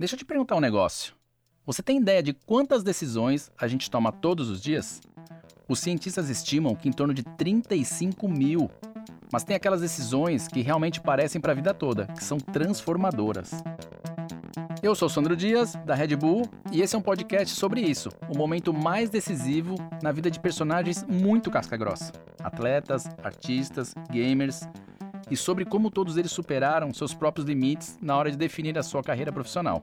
[0.00, 1.12] Deixa eu te perguntar um negócio.
[1.66, 4.98] Você tem ideia de quantas decisões a gente toma todos os dias?
[5.68, 8.70] Os cientistas estimam que em torno de 35 mil.
[9.30, 13.50] Mas tem aquelas decisões que realmente parecem para a vida toda, que são transformadoras.
[14.82, 18.38] Eu sou Sandro Dias, da Red Bull, e esse é um podcast sobre isso, o
[18.38, 22.10] momento mais decisivo na vida de personagens muito casca-grossa.
[22.42, 24.62] Atletas, artistas, gamers,
[25.30, 29.02] e sobre como todos eles superaram seus próprios limites na hora de definir a sua
[29.02, 29.82] carreira profissional.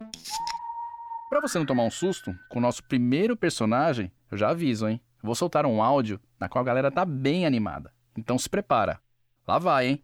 [1.29, 5.01] Para você não tomar um susto, com o nosso primeiro personagem, eu já aviso, hein?
[5.21, 7.91] vou soltar um áudio na qual a galera tá bem animada.
[8.17, 8.99] Então se prepara.
[9.47, 10.03] Lá vai, hein?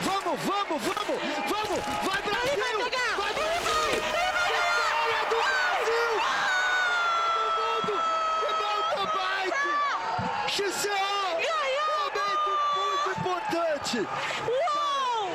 [0.00, 1.84] Vamos, vamos, vamos, vamos!
[2.04, 2.58] Vai, Brasil!
[2.58, 3.16] Vai pegar!
[3.16, 4.02] Vai, Brasil!
[5.30, 6.10] Do Brasil!
[7.32, 7.94] Todo mundo!
[8.60, 10.50] Mountain bike!
[10.50, 10.88] XCO!
[12.04, 13.98] Momento muito importante!
[14.46, 15.30] Uou!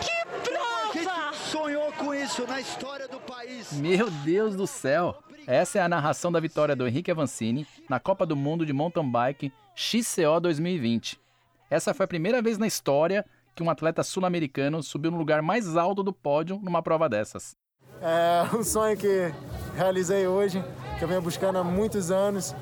[0.00, 1.32] Que A gente prova!
[1.34, 3.72] sonhou com isso na história do país.
[3.74, 5.22] Meu Deus do céu!
[5.46, 9.08] Essa é a narração da vitória do Henrique Avancini na Copa do Mundo de Mountain
[9.08, 11.20] Bike XCO 2020.
[11.70, 15.76] Essa foi a primeira vez na história que um atleta sul-americano subiu no lugar mais
[15.76, 17.54] alto do pódio numa prova dessas.
[18.02, 19.32] É um sonho que
[19.76, 20.60] realizei hoje,
[20.98, 22.56] que eu venho buscando há muitos anos.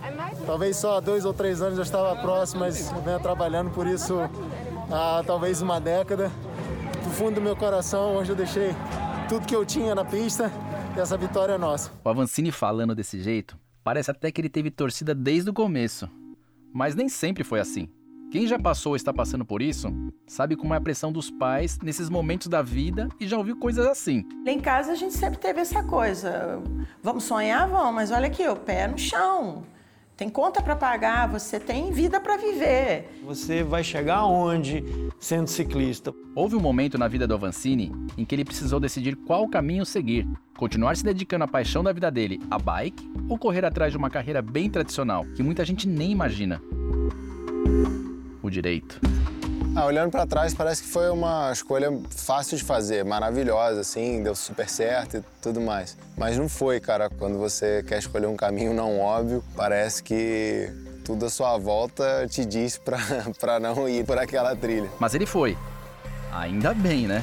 [0.44, 3.86] Talvez só há dois ou três anos eu estava próximo, mas eu venho trabalhando por
[3.86, 4.19] isso
[4.92, 6.31] há talvez uma década.
[7.03, 8.75] Do fundo do meu coração, hoje eu deixei
[9.28, 10.50] tudo que eu tinha na pista
[10.96, 11.91] e essa vitória é nossa.
[12.05, 16.08] O Avancini falando desse jeito, parece até que ele teve torcida desde o começo.
[16.72, 17.88] Mas nem sempre foi assim.
[18.30, 19.88] Quem já passou ou está passando por isso,
[20.27, 23.86] sabe como é a pressão dos pais nesses momentos da vida e já ouviu coisas
[23.86, 24.24] assim.
[24.44, 26.60] Lá em casa a gente sempre teve essa coisa.
[27.02, 29.64] Vamos sonhar, vamos, mas olha aqui, o pé no chão.
[30.17, 33.06] Tem conta para pagar, você tem vida para viver.
[33.22, 34.83] Você vai chegar aonde
[35.20, 36.11] sendo ciclista?
[36.34, 40.27] Houve um momento na vida do Avancini em que ele precisou decidir qual caminho seguir:
[40.56, 44.09] continuar se dedicando à paixão da vida dele, a bike, ou correr atrás de uma
[44.09, 46.62] carreira bem tradicional, que muita gente nem imagina.
[48.43, 48.99] O direito.
[49.78, 54.34] Ah, olhando pra trás, parece que foi uma escolha fácil de fazer, maravilhosa, assim, deu
[54.34, 55.98] super certo e tudo mais.
[56.16, 57.10] Mas não foi, cara.
[57.10, 60.72] Quando você quer escolher um caminho não óbvio, parece que
[61.04, 62.81] tudo à sua volta te diz
[63.38, 64.88] pra não ir por aquela trilha.
[64.98, 65.59] Mas ele foi.
[66.32, 67.22] Ainda bem, né?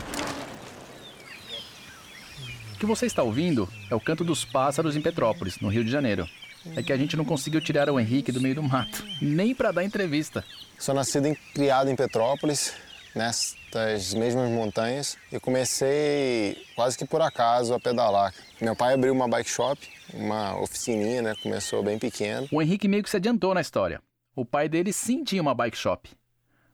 [2.76, 5.90] O que você está ouvindo é o canto dos pássaros em Petrópolis, no Rio de
[5.90, 6.30] Janeiro.
[6.76, 9.72] É que a gente não conseguiu tirar o Henrique do meio do mato, nem para
[9.72, 10.44] dar entrevista.
[10.80, 12.74] Sou nascido e criado em Petrópolis,
[13.14, 18.34] nestas mesmas montanhas, e comecei quase que por acaso a pedalar.
[18.62, 21.36] Meu pai abriu uma bike shop, uma oficininha, né?
[21.44, 22.48] Começou bem pequeno.
[22.52, 24.02] O Henrique meio que se adiantou na história.
[24.36, 26.10] O pai dele sim tinha uma bike shop.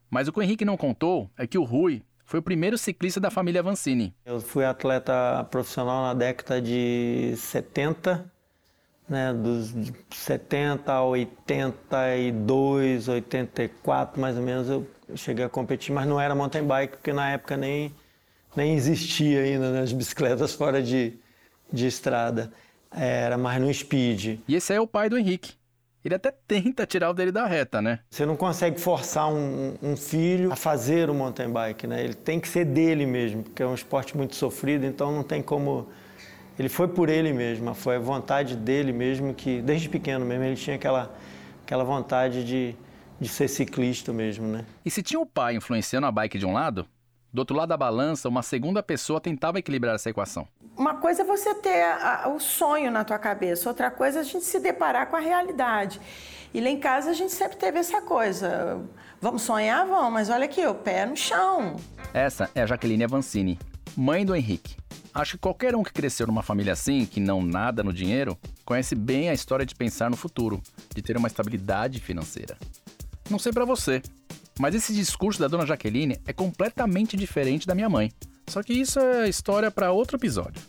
[0.10, 3.20] Mas o que o Henrique não contou é que o Rui foi o primeiro ciclista
[3.20, 4.16] da família Vancini.
[4.24, 8.32] Eu fui atleta profissional na década de 70,
[9.10, 16.08] né, dos de 70 a 82, 84 mais ou menos eu cheguei a competir, mas
[16.08, 17.92] não era mountain bike porque na época nem,
[18.56, 21.14] nem existia ainda né, as bicicletas fora de,
[21.72, 22.52] de estrada.
[22.92, 24.40] Era mais no speed.
[24.48, 25.54] E esse é o pai do Henrique.
[26.04, 28.00] Ele até tenta tirar o dele da reta, né?
[28.10, 32.04] Você não consegue forçar um, um filho a fazer o mountain bike, né?
[32.04, 35.42] Ele tem que ser dele mesmo, porque é um esporte muito sofrido, então não tem
[35.42, 35.90] como.
[36.60, 40.58] Ele foi por ele mesmo, foi a vontade dele mesmo que, desde pequeno mesmo, ele
[40.58, 41.16] tinha aquela,
[41.64, 42.76] aquela vontade de,
[43.18, 44.66] de ser ciclista mesmo, né?
[44.86, 46.86] E se tinha o pai influenciando a bike de um lado,
[47.32, 50.46] do outro lado da balança, uma segunda pessoa tentava equilibrar essa equação.
[50.76, 54.22] Uma coisa é você ter a- a- o sonho na tua cabeça, outra coisa é
[54.22, 56.02] a gente se deparar com a realidade.
[56.54, 58.82] E lá em casa a gente sempre teve essa coisa.
[59.22, 61.76] Vamos sonhar, vamos, mas olha aqui, o pé no chão.
[62.14, 63.60] Essa é a Jaqueline Avancini,
[63.96, 64.76] mãe do Henrique.
[65.14, 68.96] Acho que qualquer um que cresceu numa família assim, que não nada no dinheiro, conhece
[68.96, 70.62] bem a história de pensar no futuro,
[70.96, 72.58] de ter uma estabilidade financeira.
[73.30, 74.02] Não sei pra você,
[74.60, 78.12] mas esse discurso da dona Jaqueline é completamente diferente da minha mãe.
[78.48, 80.62] Só que isso é história pra outro episódio.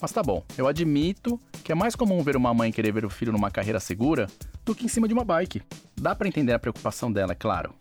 [0.00, 3.10] Mas tá bom, eu admito que é mais comum ver uma mãe querer ver o
[3.10, 4.28] filho numa carreira segura
[4.64, 5.62] do que em cima de uma bike.
[5.96, 7.74] Dá pra entender a preocupação dela, é claro.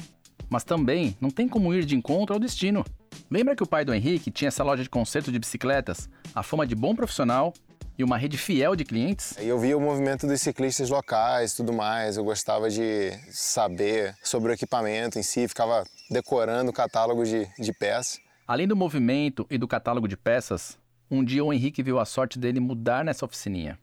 [0.50, 2.84] Mas também não tem como ir de encontro ao destino.
[3.30, 6.66] Lembra que o pai do Henrique tinha essa loja de conserto de bicicletas, a fama
[6.66, 7.54] de bom profissional
[7.98, 9.36] e uma rede fiel de clientes?
[9.40, 12.16] Eu via o movimento dos ciclistas locais e tudo mais.
[12.16, 17.74] Eu gostava de saber sobre o equipamento em si, ficava decorando o catálogo de, de
[17.74, 18.20] peças.
[18.48, 20.78] Além do movimento e do catálogo de peças,
[21.10, 23.78] um dia o Henrique viu a sorte dele mudar nessa oficininha.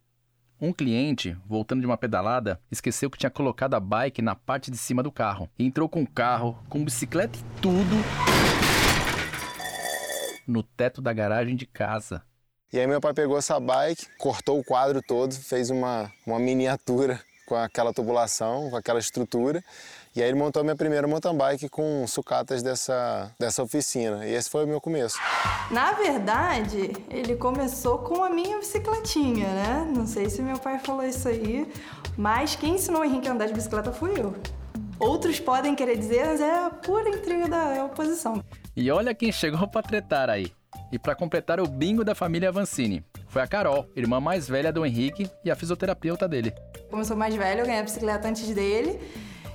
[0.60, 4.78] Um cliente, voltando de uma pedalada, esqueceu que tinha colocado a bike na parte de
[4.78, 5.50] cima do carro.
[5.58, 7.96] E entrou com o carro, com bicicleta e tudo,
[10.46, 12.22] no teto da garagem de casa.
[12.72, 17.20] E aí meu pai pegou essa bike, cortou o quadro todo, fez uma, uma miniatura
[17.46, 19.62] com aquela tubulação, com aquela estrutura.
[20.16, 24.26] E aí ele montou a minha primeira mountain bike com sucatas dessa, dessa oficina.
[24.26, 25.18] E esse foi o meu começo.
[25.70, 29.92] Na verdade, ele começou com a minha bicicletinha, né?
[29.94, 31.70] Não sei se meu pai falou isso aí,
[32.16, 34.34] mas quem ensinou o Henrique a andar de bicicleta fui eu.
[34.98, 38.42] Outros podem querer dizer, mas é a pura intriga da oposição.
[38.76, 40.52] E olha quem chegou para tretar aí.
[40.90, 44.84] E para completar o bingo da família Avancini, foi a Carol, irmã mais velha do
[44.84, 46.52] Henrique e a fisioterapeuta dele.
[46.90, 48.98] Como eu sou mais velha, eu ganhei a bicicleta antes dele.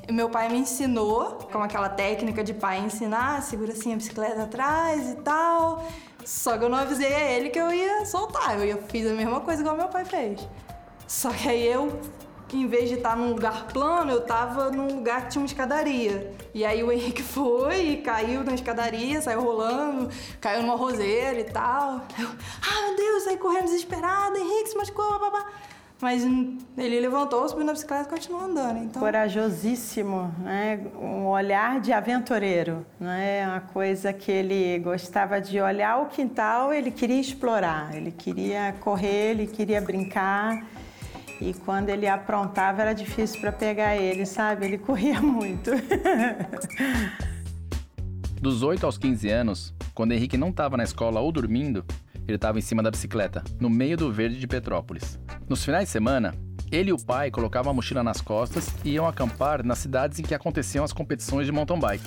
[0.07, 4.43] E meu pai me ensinou, com aquela técnica de pai ensinar, segura assim a bicicleta
[4.43, 5.85] atrás e tal.
[6.25, 9.41] Só que eu não avisei a ele que eu ia soltar, eu fiz a mesma
[9.41, 10.47] coisa igual meu pai fez.
[11.07, 11.99] Só que aí eu
[12.57, 16.33] em vez de estar num lugar plano, eu tava num lugar que tinha uma escadaria.
[16.53, 20.09] E aí o Henrique foi e caiu na escadaria, saiu rolando,
[20.39, 22.05] caiu numa roseira e tal.
[22.17, 25.45] Eu, ah, meu Deus, saí correndo desesperada, Henrique se machucou, babá.
[26.01, 26.23] Mas
[26.77, 28.77] ele levantou, subiu na bicicleta e continuou andando.
[28.77, 29.01] Então...
[29.01, 30.79] Corajosíssimo, né?
[30.95, 32.85] um olhar de aventureiro.
[32.97, 33.45] Né?
[33.45, 39.31] Uma coisa que ele gostava de olhar o quintal, ele queria explorar, ele queria correr,
[39.31, 40.65] ele queria brincar.
[41.41, 44.65] E quando ele aprontava era difícil para pegar ele, sabe?
[44.65, 45.71] Ele corria muito.
[48.41, 51.85] Dos 8 aos 15 anos, quando Henrique não estava na escola ou dormindo,
[52.27, 55.19] ele estava em cima da bicicleta, no meio do verde de Petrópolis.
[55.47, 56.33] Nos finais de semana,
[56.71, 60.23] ele e o pai colocavam a mochila nas costas e iam acampar nas cidades em
[60.23, 62.03] que aconteciam as competições de mountain bike.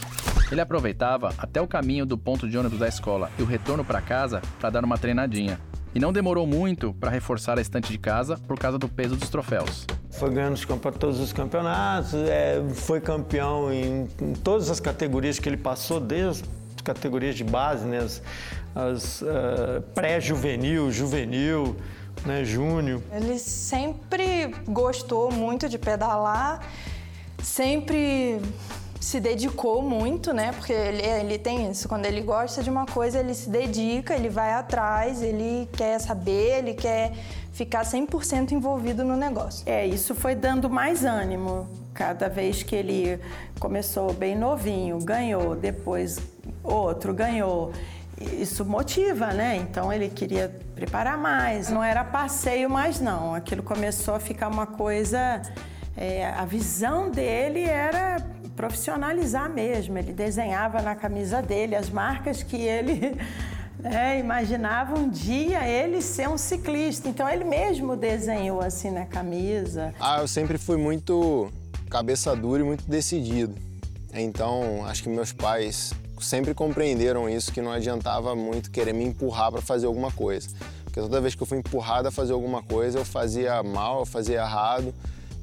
[0.50, 4.00] Ele aproveitava até o caminho do ponto de ônibus da escola e o retorno para
[4.00, 5.58] casa para dar uma treinadinha.
[5.94, 9.28] E não demorou muito para reforçar a estante de casa por causa do peso dos
[9.28, 9.86] troféus.
[10.10, 10.58] Foi ganhando
[10.98, 16.44] todos os campeonatos, é, foi campeão em, em, todas as categorias que ele passou, desde
[16.74, 18.22] as categorias de base, né, as,
[18.74, 21.76] as uh, pré-juvenil, juvenil,
[22.24, 23.02] né, júnior.
[23.12, 26.66] Ele sempre gostou muito de pedalar,
[27.42, 28.40] sempre
[29.02, 30.52] se dedicou muito, né?
[30.52, 34.28] Porque ele, ele tem isso, quando ele gosta de uma coisa, ele se dedica, ele
[34.28, 37.12] vai atrás, ele quer saber, ele quer
[37.52, 39.64] ficar 100% envolvido no negócio.
[39.66, 41.68] É, isso foi dando mais ânimo.
[41.92, 43.18] Cada vez que ele
[43.58, 46.20] começou bem novinho, ganhou, depois
[46.62, 47.72] outro ganhou.
[48.20, 49.56] Isso motiva, né?
[49.56, 51.68] Então ele queria preparar mais.
[51.68, 53.34] Não era passeio mais, não.
[53.34, 55.42] Aquilo começou a ficar uma coisa.
[55.96, 58.24] É, a visão dele era
[58.62, 59.98] profissionalizar mesmo.
[59.98, 63.16] Ele desenhava na camisa dele as marcas que ele
[63.82, 67.08] é, imaginava um dia ele ser um ciclista.
[67.08, 69.92] Então ele mesmo desenhou assim na camisa.
[69.98, 71.50] Ah, eu sempre fui muito
[71.90, 73.52] cabeça dura e muito decidido.
[74.14, 79.50] Então acho que meus pais sempre compreenderam isso, que não adiantava muito querer me empurrar
[79.50, 80.48] para fazer alguma coisa.
[80.84, 84.06] Porque toda vez que eu fui empurrado a fazer alguma coisa, eu fazia mal, eu
[84.06, 84.94] fazia errado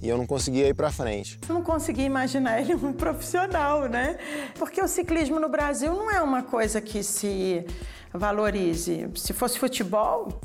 [0.02, 1.40] e eu não conseguia ir para frente.
[1.48, 4.18] Eu não conseguia imaginar ele um profissional, né?
[4.58, 7.66] Porque o ciclismo no Brasil não é uma coisa que se
[8.14, 9.10] valorize.
[9.16, 10.42] Se fosse futebol.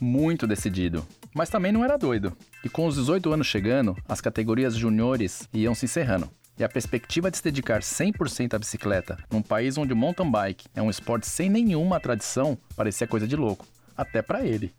[0.00, 1.06] Muito decidido.
[1.34, 2.36] Mas também não era doido.
[2.64, 6.30] E com os 18 anos chegando, as categorias juniores iam se encerrando.
[6.58, 10.66] E a perspectiva de se dedicar 100% à bicicleta num país onde o mountain bike
[10.74, 13.66] é um esporte sem nenhuma tradição parecia coisa de louco.
[13.94, 14.72] Até para ele.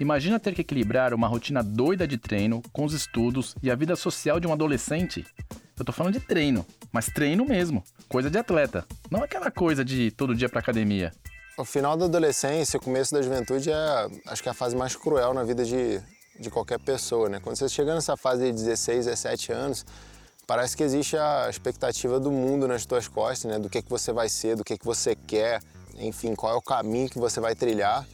[0.00, 3.96] Imagina ter que equilibrar uma rotina doida de treino com os estudos e a vida
[3.96, 5.26] social de um adolescente.
[5.78, 10.10] Eu tô falando de treino, mas treino mesmo, coisa de atleta, não aquela coisa de
[10.10, 11.12] todo dia pra academia.
[11.56, 14.94] O final da adolescência, o começo da juventude é, acho que é a fase mais
[14.94, 16.00] cruel na vida de,
[16.38, 17.40] de qualquer pessoa, né?
[17.40, 19.84] Quando você chega nessa fase de 16, 17 anos,
[20.46, 23.58] parece que existe a expectativa do mundo nas tuas costas, né?
[23.58, 25.60] Do que, que você vai ser, do que, que você quer,
[25.96, 28.06] enfim, qual é o caminho que você vai trilhar.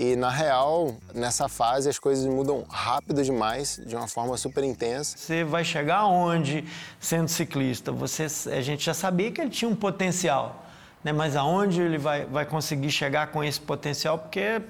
[0.00, 5.18] E na real, nessa fase as coisas mudam rápido demais, de uma forma super intensa.
[5.18, 6.64] Você vai chegar aonde
[7.00, 7.90] sendo ciclista?
[7.90, 10.64] Você, a gente já sabia que ele tinha um potencial,
[11.02, 11.12] né?
[11.12, 14.20] mas aonde ele vai, vai conseguir chegar com esse potencial?
[14.20, 14.62] Porque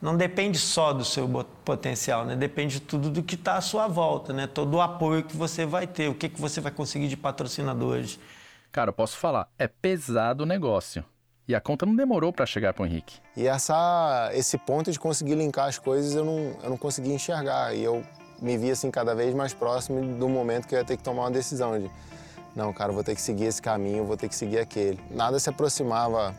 [0.00, 1.28] não depende só do seu
[1.62, 2.34] potencial, né?
[2.34, 4.46] depende de tudo do que está à sua volta, né?
[4.46, 8.18] todo o apoio que você vai ter, o que, que você vai conseguir de patrocinadores.
[8.72, 11.04] Cara, eu posso falar, é pesado o negócio.
[11.46, 13.20] E a conta não demorou para chegar para o Henrique.
[13.36, 17.74] E essa, esse ponto de conseguir linkar as coisas eu não, eu não conseguia enxergar.
[17.74, 18.02] E eu
[18.40, 21.22] me via assim cada vez mais próximo do momento que eu ia ter que tomar
[21.22, 21.90] uma decisão de
[22.54, 25.00] não, cara, vou ter que seguir esse caminho, vou ter que seguir aquele.
[25.10, 26.34] Nada se aproximava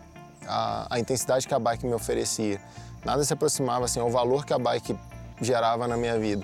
[0.48, 2.60] a intensidade que a bike me oferecia.
[3.04, 4.98] Nada se aproximava assim ao valor que a bike
[5.42, 6.44] gerava na minha vida.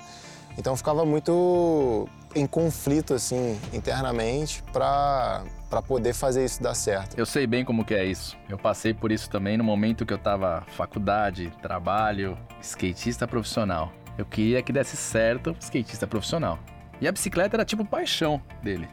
[0.57, 7.17] Então eu ficava muito em conflito assim internamente para para poder fazer isso dar certo.
[7.17, 8.37] Eu sei bem como que é isso.
[8.49, 13.93] Eu passei por isso também no momento que eu tava faculdade, trabalho, skatista profissional.
[14.17, 16.59] Eu queria que desse certo skatista profissional.
[16.99, 18.87] E a bicicleta era tipo paixão dele.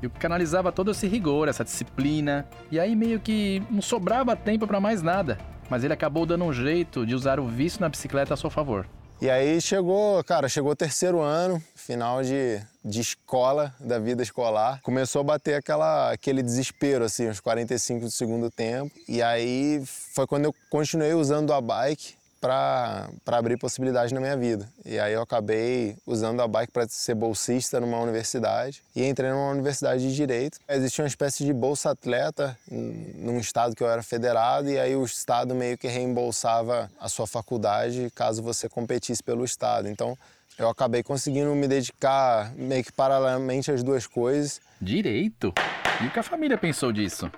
[0.00, 4.80] Eu canalizava todo esse rigor, essa disciplina, e aí meio que não sobrava tempo para
[4.80, 5.36] mais nada.
[5.68, 8.86] Mas ele acabou dando um jeito de usar o vício na bicicleta a seu favor.
[9.22, 14.80] E aí chegou, cara, chegou o terceiro ano, final de, de escola, da vida escolar.
[14.82, 18.92] Começou a bater aquela, aquele desespero, assim, uns 45 do segundo tempo.
[19.06, 24.68] E aí foi quando eu continuei usando a bike para abrir possibilidades na minha vida.
[24.84, 29.48] E aí eu acabei usando a bike para ser bolsista numa universidade e entrei numa
[29.50, 30.58] universidade de direito.
[30.68, 35.04] Existia uma espécie de bolsa atleta num estado que eu era federado e aí o
[35.04, 39.88] estado meio que reembolsava a sua faculdade caso você competisse pelo estado.
[39.88, 40.18] Então
[40.58, 44.60] eu acabei conseguindo me dedicar meio que paralelamente às duas coisas.
[44.80, 45.54] Direito?
[46.02, 47.30] E o que a família pensou disso?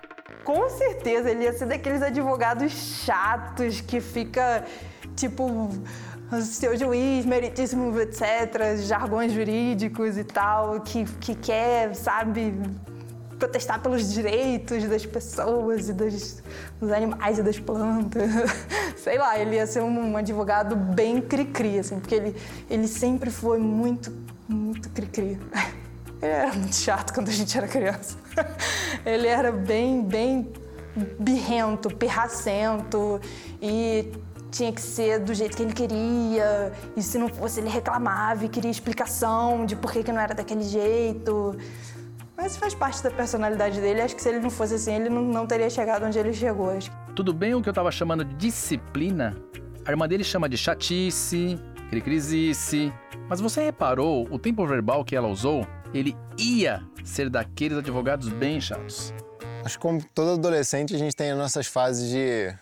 [0.43, 4.65] Com certeza ele ia ser daqueles advogados chatos que fica
[5.15, 5.69] tipo
[6.41, 12.53] seu juiz, meritíssimo, etc., jargões jurídicos e tal, que, que quer, sabe,
[13.37, 16.41] protestar pelos direitos das pessoas e dos,
[16.79, 18.29] dos animais e das plantas.
[18.97, 22.35] Sei lá, ele ia ser um, um advogado bem cri-cri, assim, porque ele,
[22.69, 24.11] ele sempre foi muito,
[24.47, 25.39] muito cri-cri.
[26.21, 28.17] Ele era muito chato quando a gente era criança.
[29.05, 30.51] Ele era bem, bem
[31.19, 33.19] birrento, pirracento
[33.61, 34.11] e
[34.55, 36.71] tinha que ser do jeito que ele queria.
[36.95, 40.33] E se não fosse, ele reclamava e queria explicação de por que, que não era
[40.33, 41.55] daquele jeito.
[42.37, 44.01] Mas faz parte da personalidade dele.
[44.01, 46.69] Acho que se ele não fosse assim, ele não, não teria chegado onde ele chegou.
[46.69, 46.89] Acho.
[47.15, 49.35] Tudo bem o que eu tava chamando de disciplina?
[49.85, 51.59] A irmã dele chama de chatice,
[51.89, 52.93] cricrisice.
[53.29, 55.67] Mas você reparou o tempo verbal que ela usou?
[55.93, 59.13] Ele ia ser daqueles advogados bem chatos.
[59.63, 62.53] Acho que como todo adolescente a gente tem as nossas fases de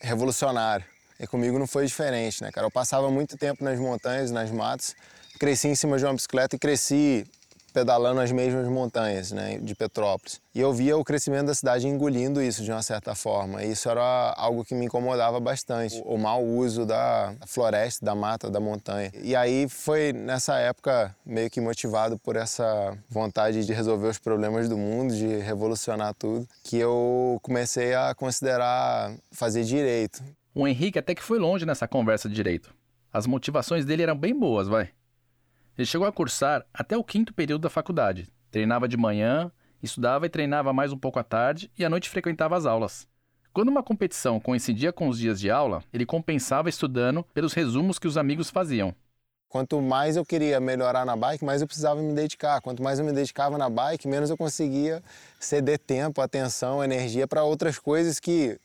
[0.00, 0.93] revolucionário.
[1.18, 2.66] E comigo não foi diferente, né, cara?
[2.66, 4.94] Eu passava muito tempo nas montanhas, nas matas,
[5.38, 7.26] cresci em cima de uma bicicleta e cresci
[7.74, 10.40] pedalando as mesmas montanhas né, de Petrópolis.
[10.54, 13.64] E eu via o crescimento da cidade engolindo isso de uma certa forma.
[13.64, 18.14] E isso era algo que me incomodava bastante, o, o mau uso da floresta, da
[18.14, 19.10] mata, da montanha.
[19.20, 24.68] E aí foi nessa época meio que motivado por essa vontade de resolver os problemas
[24.68, 30.22] do mundo, de revolucionar tudo, que eu comecei a considerar fazer direito.
[30.54, 32.72] O Henrique até que foi longe nessa conversa de direito.
[33.12, 34.90] As motivações dele eram bem boas, vai.
[35.76, 38.28] Ele chegou a cursar até o quinto período da faculdade.
[38.52, 39.50] Treinava de manhã,
[39.82, 43.08] estudava e treinava mais um pouco à tarde e à noite frequentava as aulas.
[43.52, 48.06] Quando uma competição coincidia com os dias de aula, ele compensava estudando pelos resumos que
[48.06, 48.94] os amigos faziam.
[49.48, 52.60] Quanto mais eu queria melhorar na bike, mais eu precisava me dedicar.
[52.60, 55.02] Quanto mais eu me dedicava na bike, menos eu conseguia
[55.40, 58.58] ceder tempo, atenção, energia para outras coisas que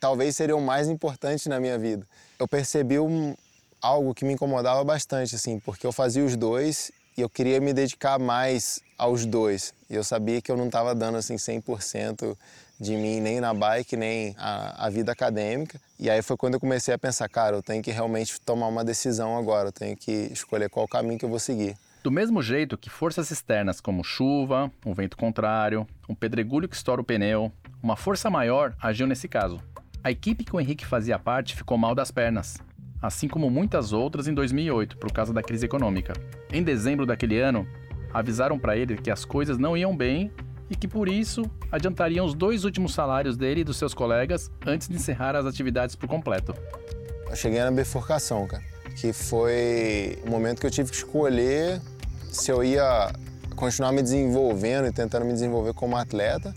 [0.00, 2.06] talvez seriam mais importantes na minha vida.
[2.38, 3.34] Eu percebi um,
[3.80, 7.72] algo que me incomodava bastante, assim, porque eu fazia os dois e eu queria me
[7.72, 9.72] dedicar mais aos dois.
[9.88, 12.36] E eu sabia que eu não estava dando assim 100%
[12.78, 15.80] de mim nem na bike, nem a, a, vida acadêmica.
[15.98, 18.84] E aí foi quando eu comecei a pensar, cara, eu tenho que realmente tomar uma
[18.84, 21.76] decisão agora, eu tenho que escolher qual caminho que eu vou seguir.
[22.02, 27.00] Do mesmo jeito que forças externas como chuva, um vento contrário, um pedregulho que estoura
[27.00, 27.50] o pneu,
[27.82, 29.60] uma força maior agiu nesse caso.
[30.06, 32.58] A equipe que o Henrique fazia parte ficou mal das pernas,
[33.02, 36.12] assim como muitas outras em 2008 por causa da crise econômica.
[36.52, 37.66] Em dezembro daquele ano,
[38.14, 40.30] avisaram para ele que as coisas não iam bem
[40.70, 44.86] e que por isso adiantariam os dois últimos salários dele e dos seus colegas antes
[44.88, 46.54] de encerrar as atividades por completo.
[47.28, 48.62] Eu cheguei na bifurcação, cara,
[48.94, 51.80] que foi o momento que eu tive que escolher
[52.30, 53.10] se eu ia
[53.56, 56.54] continuar me desenvolvendo e tentando me desenvolver como atleta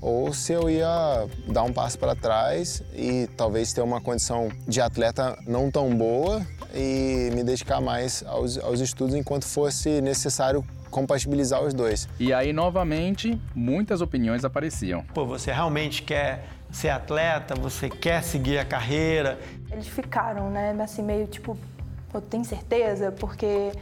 [0.00, 4.80] ou se eu ia dar um passo para trás e talvez ter uma condição de
[4.80, 11.62] atleta não tão boa e me dedicar mais aos, aos estudos enquanto fosse necessário compatibilizar
[11.62, 12.08] os dois.
[12.18, 15.04] E aí, novamente, muitas opiniões apareciam.
[15.14, 17.54] Pô, você realmente quer ser atleta?
[17.54, 19.38] Você quer seguir a carreira?
[19.70, 21.56] Eles ficaram, né, assim, meio tipo,
[22.10, 23.12] pô, tem certeza?
[23.12, 23.72] Porque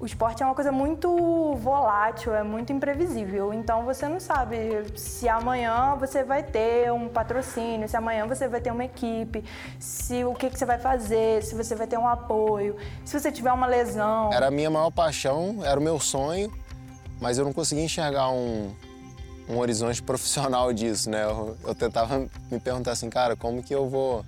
[0.00, 3.52] o esporte é uma coisa muito volátil, é muito imprevisível.
[3.52, 4.56] Então você não sabe
[4.96, 9.44] se amanhã você vai ter um patrocínio, se amanhã você vai ter uma equipe,
[9.78, 13.30] se o que, que você vai fazer, se você vai ter um apoio, se você
[13.30, 14.32] tiver uma lesão.
[14.32, 16.50] Era a minha maior paixão, era o meu sonho,
[17.20, 18.74] mas eu não conseguia enxergar um,
[19.50, 21.24] um horizonte profissional disso, né?
[21.24, 24.24] Eu, eu tentava me perguntar assim, cara, como que eu vou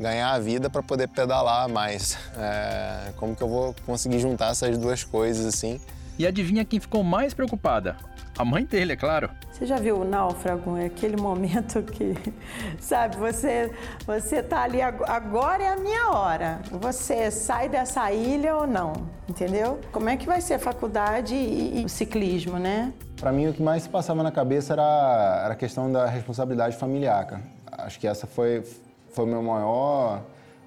[0.00, 2.16] ganhar a vida para poder pedalar mais.
[2.36, 5.78] É, como que eu vou conseguir juntar essas duas coisas assim?
[6.18, 7.96] E adivinha quem ficou mais preocupada?
[8.38, 9.28] A mãe dele, é claro.
[9.52, 10.76] Você já viu o náufrago?
[10.76, 12.14] É aquele momento que,
[12.80, 13.70] sabe, você,
[14.06, 16.60] você tá ali, agora é a minha hora.
[16.70, 18.94] Você sai dessa ilha ou não,
[19.28, 19.78] entendeu?
[19.92, 22.94] Como é que vai ser a faculdade e, e o ciclismo, né?
[23.16, 26.76] Para mim, o que mais se passava na cabeça era, era a questão da responsabilidade
[26.76, 27.42] familiar, cara.
[27.70, 28.62] Acho que essa foi,
[29.10, 30.22] foi o meu maior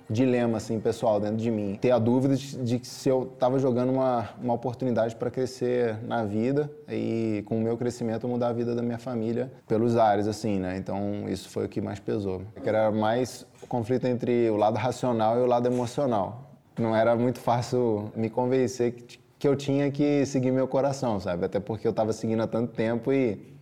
[0.10, 1.78] dilema assim pessoal dentro de mim.
[1.80, 6.24] Ter a dúvida de, de se eu estava jogando uma, uma oportunidade para crescer na
[6.24, 10.60] vida e com o meu crescimento mudar a vida da minha família pelos ares assim
[10.60, 10.78] né?
[10.78, 12.42] Então isso foi o que mais pesou.
[12.62, 16.52] Que era mais o conflito entre o lado racional e o lado emocional.
[16.78, 21.46] Não era muito fácil me convencer que, que eu tinha que seguir meu coração sabe?
[21.46, 23.54] Até porque eu estava seguindo há tanto tempo e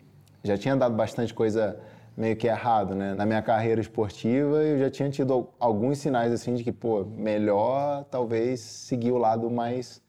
[0.44, 1.80] já tinha dado bastante coisa
[2.22, 3.16] meio que errado, né?
[3.16, 8.04] Na minha carreira esportiva, eu já tinha tido alguns sinais assim de que, pô, melhor
[8.12, 10.00] talvez seguir o lado mais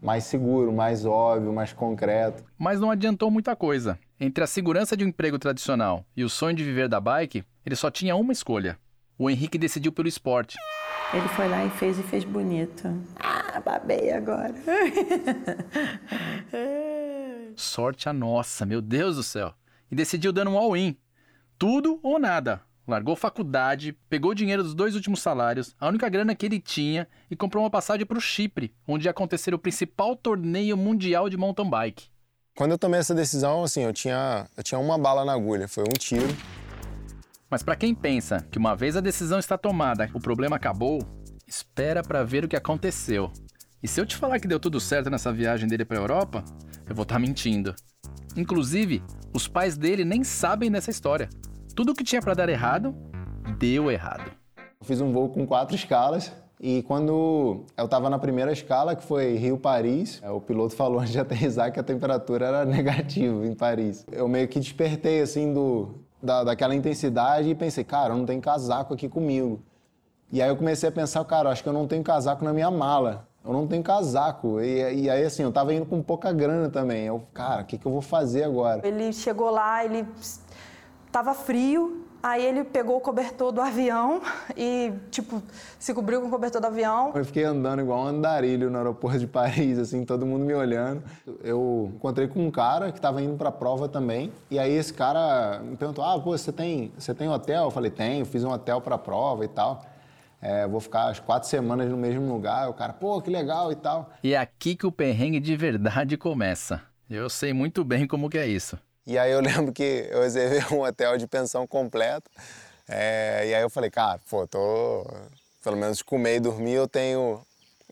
[0.00, 2.44] mais seguro, mais óbvio, mais concreto.
[2.58, 3.96] Mas não adiantou muita coisa.
[4.18, 7.76] Entre a segurança de um emprego tradicional e o sonho de viver da bike, ele
[7.76, 8.78] só tinha uma escolha.
[9.18, 10.56] O Henrique decidiu pelo esporte.
[11.12, 12.88] Ele foi lá e fez e fez bonito.
[13.16, 14.54] Ah, babei agora.
[17.54, 19.54] Sorte a nossa, meu Deus do céu.
[19.90, 20.96] E decidiu dando um all-in
[21.62, 22.60] tudo ou nada.
[22.88, 27.06] Largou faculdade, pegou o dinheiro dos dois últimos salários, a única grana que ele tinha,
[27.30, 31.36] e comprou uma passagem para o Chipre, onde ia acontecer o principal torneio mundial de
[31.36, 32.08] mountain bike.
[32.56, 35.84] Quando eu tomei essa decisão, assim, eu tinha, eu tinha uma bala na agulha, foi
[35.84, 36.26] um tiro.
[37.48, 40.98] Mas para quem pensa que uma vez a decisão está tomada, o problema acabou,
[41.46, 43.32] espera para ver o que aconteceu.
[43.80, 46.44] E se eu te falar que deu tudo certo nessa viagem dele para a Europa,
[46.88, 47.72] eu vou estar tá mentindo.
[48.36, 49.00] Inclusive,
[49.32, 51.30] os pais dele nem sabem dessa história.
[51.74, 52.94] Tudo que tinha para dar errado,
[53.58, 54.30] deu errado.
[54.58, 59.02] Eu fiz um voo com quatro escalas e quando eu estava na primeira escala, que
[59.02, 63.54] foi Rio-Paris, é, o piloto falou antes de aterrissar que a temperatura era negativa em
[63.54, 64.04] Paris.
[64.12, 68.42] Eu meio que despertei, assim, do, da, daquela intensidade e pensei, cara, eu não tenho
[68.42, 69.58] casaco aqui comigo.
[70.30, 72.70] E aí eu comecei a pensar, cara, acho que eu não tenho casaco na minha
[72.70, 73.26] mala.
[73.44, 74.60] Eu não tenho casaco.
[74.60, 77.06] E, e aí, assim, eu tava indo com pouca grana também.
[77.06, 78.86] Eu, cara, o que, que eu vou fazer agora?
[78.86, 80.06] Ele chegou lá, ele
[81.12, 84.22] Tava frio, aí ele pegou o cobertor do avião
[84.56, 85.42] e, tipo,
[85.78, 87.12] se cobriu com o cobertor do avião.
[87.14, 91.02] Eu fiquei andando igual um andarilho no aeroporto de Paris, assim, todo mundo me olhando.
[91.44, 94.94] Eu encontrei com um cara que estava indo para a prova também, e aí esse
[94.94, 98.50] cara me perguntou: "Ah, pô, você tem, você tem hotel?" Eu falei: "Tenho, fiz um
[98.50, 99.84] hotel para a prova e tal."
[100.40, 102.70] É, vou ficar as quatro semanas no mesmo lugar.
[102.70, 104.10] O cara, pô, que legal e tal.
[104.24, 106.80] E é aqui que o perrengue de verdade começa.
[107.08, 108.78] Eu sei muito bem como que é isso.
[109.06, 112.30] E aí eu lembro que eu reservei um hotel de pensão completa.
[112.88, 115.06] É, e aí eu falei, cara, pô, tô.
[115.62, 117.40] Pelo menos comer e dormir eu tenho,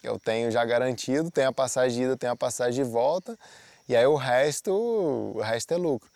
[0.03, 3.39] eu tenho já garantido, tenho a passagem de ida, tenho a passagem de volta.
[3.89, 6.11] E aí o resto, o resto é lucro.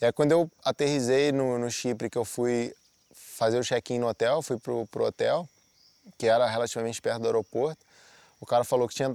[0.00, 2.74] E aí quando eu aterrisei no, no Chipre, que eu fui
[3.12, 5.46] fazer o check-in no hotel, fui pro, pro hotel,
[6.16, 7.84] que era relativamente perto do aeroporto,
[8.40, 9.14] o cara falou que tinha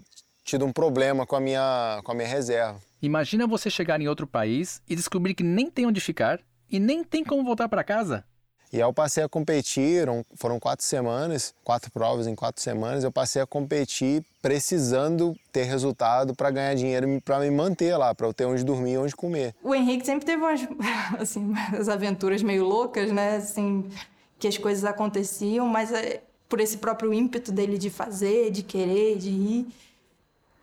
[0.49, 2.79] tido um problema com a minha, com a minha reserva.
[3.01, 7.03] Imagina você chegar em outro país e descobrir que nem tem onde ficar e nem
[7.03, 8.25] tem como voltar para casa.
[8.71, 13.03] E aí eu passei a competir, foram quatro semanas, quatro provas em quatro semanas.
[13.03, 18.27] Eu passei a competir precisando ter resultado para ganhar dinheiro para me manter lá, para
[18.27, 19.55] eu ter onde dormir e onde comer.
[19.63, 20.62] O Henrique sempre teve umas,
[21.19, 23.38] assim, as aventuras meio loucas, né?
[23.38, 23.89] Assim,
[24.38, 29.17] que as coisas aconteciam, mas é, por esse próprio ímpeto dele de fazer, de querer,
[29.17, 29.67] de ir.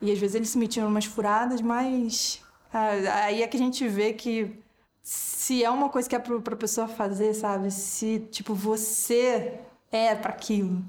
[0.01, 2.41] E às vezes eles se metiam umas furadas, mas
[2.73, 2.89] ah,
[3.25, 4.59] aí é que a gente vê que
[5.01, 7.71] se é uma coisa que é pra pessoa fazer, sabe?
[7.71, 9.59] Se, tipo, você
[9.91, 10.83] é para aquilo,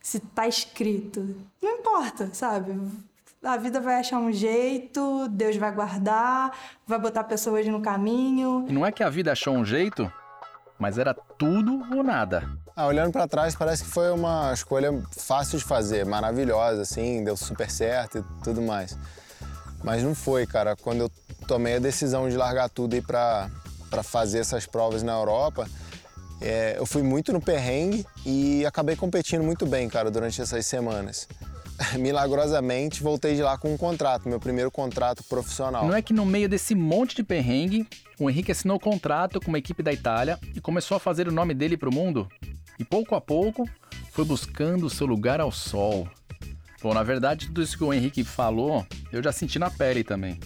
[0.00, 2.80] se tá escrito, não importa, sabe?
[3.42, 8.64] A vida vai achar um jeito, Deus vai guardar, vai botar pessoas no caminho.
[8.68, 10.10] E não é que a vida achou um jeito,
[10.78, 12.48] mas era tudo ou nada.
[12.76, 17.36] Ah, olhando para trás, parece que foi uma escolha fácil de fazer, maravilhosa, assim, deu
[17.36, 18.98] super certo e tudo mais.
[19.84, 20.74] Mas não foi, cara.
[20.74, 21.10] Quando eu
[21.46, 23.48] tomei a decisão de largar tudo e ir para
[24.02, 25.68] fazer essas provas na Europa,
[26.40, 31.28] é, eu fui muito no perrengue e acabei competindo muito bem, cara, durante essas semanas.
[31.98, 35.86] milagrosamente voltei de lá com um contrato, meu primeiro contrato profissional.
[35.86, 37.86] Não é que no meio desse monte de perrengue,
[38.18, 41.54] o Henrique assinou contrato com uma equipe da Itália e começou a fazer o nome
[41.54, 42.28] dele para o mundo?
[42.78, 43.68] E pouco a pouco
[44.10, 46.08] foi buscando seu lugar ao sol.
[46.82, 50.38] Bom, na verdade, tudo isso que o Henrique falou, eu já senti na pele também.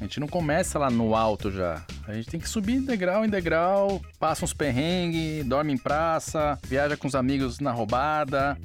[0.00, 1.84] A gente não começa lá no alto já.
[2.06, 6.96] A gente tem que subir degrau em degrau, passa uns perrengues, dorme em praça, viaja
[6.96, 8.58] com os amigos na roubada,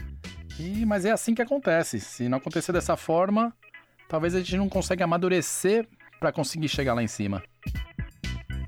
[0.59, 1.99] e, mas é assim que acontece.
[1.99, 3.53] Se não acontecer dessa forma,
[4.09, 5.87] talvez a gente não consiga amadurecer
[6.19, 7.43] para conseguir chegar lá em cima.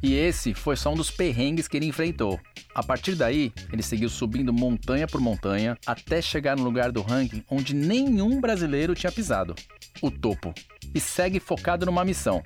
[0.01, 2.39] E esse foi só um dos perrengues que ele enfrentou.
[2.73, 7.43] A partir daí, ele seguiu subindo montanha por montanha até chegar no lugar do ranking
[7.49, 9.55] onde nenhum brasileiro tinha pisado
[10.01, 10.53] o topo.
[10.93, 12.41] E segue focado numa missão: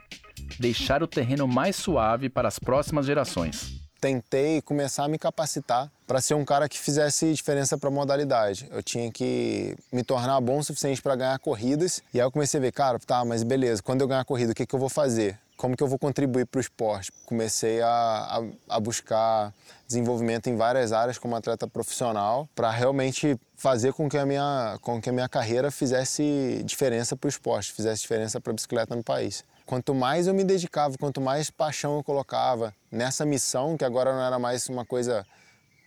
[0.59, 6.19] deixar o terreno mais suave para as próximas gerações tentei começar a me capacitar para
[6.19, 8.67] ser um cara que fizesse diferença para a modalidade.
[8.69, 12.03] Eu tinha que me tornar bom o suficiente para ganhar corridas.
[12.13, 14.55] E aí eu comecei a ver, cara, tá, mas beleza, quando eu ganhar corrida, o
[14.55, 15.39] que, que eu vou fazer?
[15.63, 17.09] Como que eu vou contribuir para o esporte?
[17.25, 19.53] Comecei a, a, a buscar
[19.87, 25.01] desenvolvimento em várias áreas como atleta profissional para realmente fazer com que a minha, com
[25.01, 29.01] que a minha carreira fizesse diferença para o esporte, fizesse diferença para a bicicleta no
[29.01, 29.45] país.
[29.65, 34.21] Quanto mais eu me dedicava, quanto mais paixão eu colocava nessa missão, que agora não
[34.21, 35.25] era mais uma coisa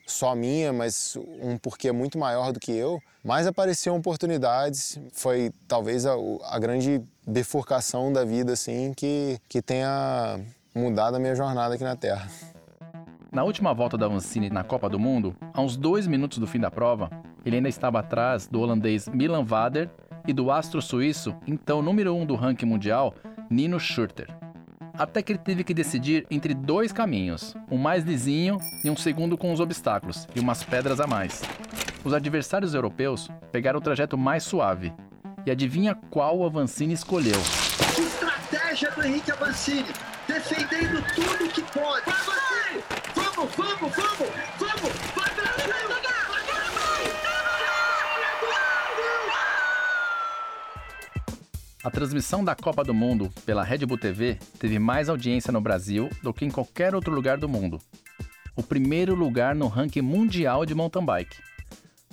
[0.07, 4.99] só minha, mas um porquê muito maior do que eu, mais apareciam oportunidades.
[5.13, 6.15] Foi talvez a,
[6.49, 10.39] a grande bifurcação da vida assim que, que tenha
[10.75, 12.31] mudado a minha jornada aqui na Terra.
[13.33, 16.61] Na última volta da Vancini na Copa do Mundo, a uns dois minutos do fim
[16.61, 17.11] da prova,
[17.45, 19.91] ele ainda estava atrás do holandês Milan Vader
[20.27, 23.15] e do astro suíço, então número um do ranking mundial,
[23.51, 24.46] Nino Schurter.
[24.99, 29.37] Até que ele teve que decidir entre dois caminhos, um mais lisinho e um segundo
[29.37, 31.43] com os obstáculos e umas pedras a mais.
[32.03, 34.93] Os adversários europeus pegaram o trajeto mais suave.
[35.45, 37.39] E adivinha qual o Avancini escolheu?
[37.99, 39.87] Estratégia do Henrique Avancini,
[40.27, 42.05] defendendo tudo que pode.
[42.07, 42.83] Vai,
[43.15, 44.29] Vamos, vamos, vamos,
[44.59, 45.36] vamos!
[51.87, 56.11] A transmissão da Copa do Mundo pela Red Bull TV teve mais audiência no Brasil
[56.21, 57.81] do que em qualquer outro lugar do mundo.
[58.57, 61.37] O primeiro lugar no ranking mundial de mountain bike.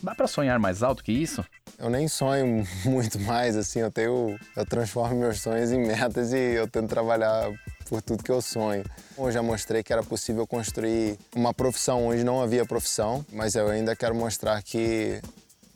[0.04, 1.44] Dá para sonhar mais alto que isso?
[1.80, 6.54] Eu nem sonho muito mais, assim, eu tenho, eu transformo meus sonhos em metas e
[6.54, 7.52] eu tento trabalhar
[7.90, 8.84] por tudo que eu sonho.
[9.18, 13.68] Eu já mostrei que era possível construir uma profissão onde não havia profissão, mas eu
[13.70, 15.20] ainda quero mostrar que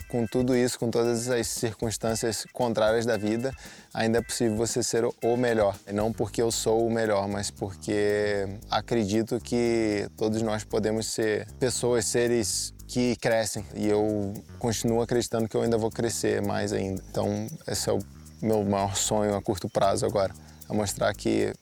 [0.07, 3.53] com tudo isso, com todas as circunstâncias contrárias da vida,
[3.93, 5.75] ainda é possível você ser o melhor.
[5.93, 12.05] Não porque eu sou o melhor, mas porque acredito que todos nós podemos ser pessoas,
[12.05, 13.65] seres que crescem.
[13.75, 17.03] E eu continuo acreditando que eu ainda vou crescer mais ainda.
[17.09, 17.99] Então, esse é o
[18.41, 20.33] meu maior sonho a curto prazo agora.
[20.69, 21.53] É mostrar que,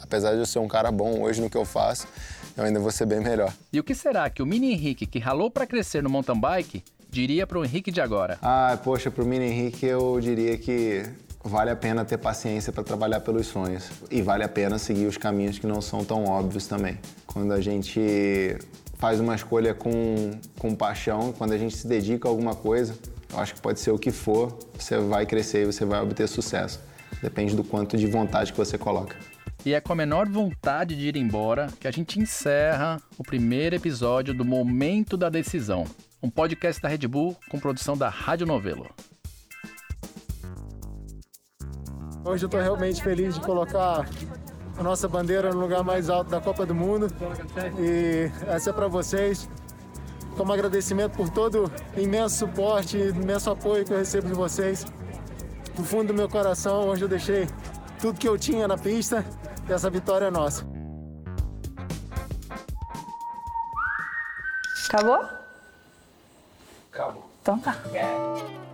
[0.00, 2.06] apesar de eu ser um cara bom hoje no que eu faço,
[2.56, 3.52] eu ainda vou ser bem melhor.
[3.72, 6.82] E o que será que o mini Henrique, que ralou para crescer no mountain bike,
[7.18, 8.38] diria para o Henrique de agora?
[8.40, 11.02] Ah, poxa, para o Mini Henrique eu diria que
[11.42, 15.16] vale a pena ter paciência para trabalhar pelos sonhos e vale a pena seguir os
[15.16, 16.96] caminhos que não são tão óbvios também.
[17.26, 18.56] Quando a gente
[18.98, 22.94] faz uma escolha com, com paixão, quando a gente se dedica a alguma coisa,
[23.32, 26.28] eu acho que pode ser o que for, você vai crescer e você vai obter
[26.28, 26.80] sucesso.
[27.20, 29.16] Depende do quanto de vontade que você coloca.
[29.64, 33.76] E é com a menor vontade de ir embora que a gente encerra o primeiro
[33.76, 35.84] episódio do Momento da Decisão
[36.22, 38.88] um podcast da Red Bull com produção da Rádio Novelo.
[42.24, 44.08] Hoje eu estou realmente feliz de colocar
[44.76, 47.08] a nossa bandeira no lugar mais alto da Copa do Mundo
[47.78, 49.48] e essa é para vocês.
[50.36, 54.84] Como agradecimento por todo o imenso suporte, imenso apoio que eu recebo de vocês.
[55.76, 57.46] Do fundo do meu coração, hoje eu deixei
[58.00, 59.24] tudo que eu tinha na pista
[59.68, 60.64] e essa vitória é nossa.
[64.88, 65.28] Acabou?
[66.90, 67.30] Acabou.
[67.42, 67.76] Então tá.
[67.92, 68.67] É.